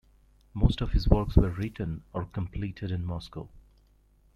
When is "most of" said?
0.55-0.93